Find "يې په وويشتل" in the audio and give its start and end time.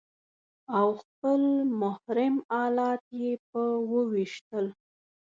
3.19-4.65